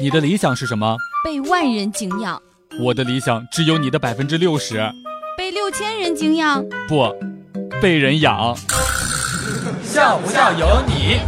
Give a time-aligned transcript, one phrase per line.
[0.00, 0.96] 你的理想是什么？
[1.22, 2.40] 被万人敬仰。
[2.80, 4.80] 我的理想只有你的百分之六十。
[5.36, 6.64] 被六千人敬仰。
[6.88, 7.14] 不，
[7.78, 8.56] 被人养。
[9.84, 11.20] 笑不笑由你。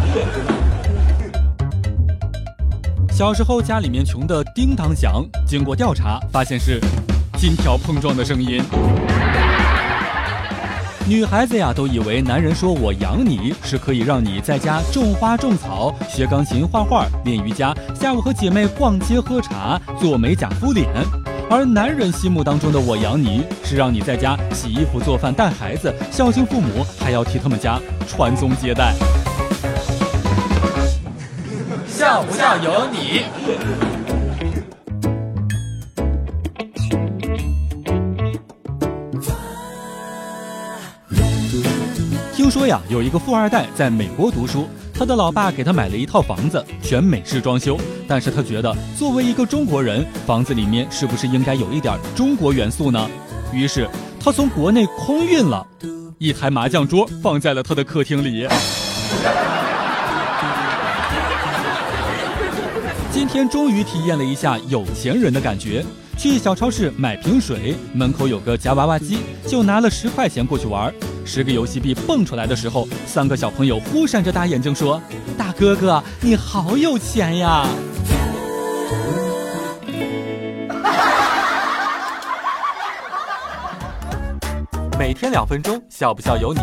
[3.12, 6.80] 小时候家里面穷的叮当响，经过调查发现是
[7.36, 8.62] 金条碰撞的声音。
[11.06, 20.88] 女孩子呀，都以为男人说我养你是可以让你在家种花种草、学钢琴、画画、练瑜伽，下午和姐妹逛街喝茶、做美甲敷脸。
[21.50, 27.78] 而男人心目当中的我养你是让你在家洗衣服、做饭、带孩子、孝敬父母，还要替他们家
[28.08, 28.94] 传宗接代。
[31.86, 34.13] 笑不笑由你。
[42.44, 47.80] 听说呀，有一个富二代在美国读书，他的老爸给他买了一套房子，全美式装修。
[48.06, 53.08] 但是他觉得，作为一个中国人，房子里面是不是应该有一点中国元素呢？
[53.50, 53.88] 于是
[54.20, 55.66] 他从国内空运了
[56.18, 58.46] 一台麻将桌，放在了他的客厅里。
[63.10, 65.82] 今天终于体验了一下有钱人的感觉。
[66.18, 70.92] 去小超市买瓶水，门口有个夹娃娃机，就拿了十块钱过去玩。
[71.24, 75.00] 十个游戏币蹦出来的时候，三个小朋友忽闪着大眼睛说
[75.36, 77.66] ：“大哥哥，你好有钱呀！”
[84.98, 86.60] 每天两分钟，笑不笑由你。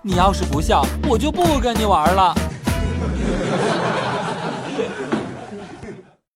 [0.00, 2.34] 你要是不笑，我就不跟你玩了。